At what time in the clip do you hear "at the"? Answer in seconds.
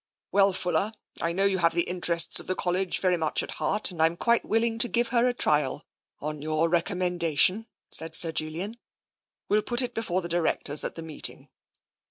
10.83-11.03